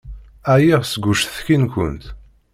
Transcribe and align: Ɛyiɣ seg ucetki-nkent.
Ɛyiɣ 0.53 0.81
seg 0.85 1.03
ucetki-nkent. 1.11 2.03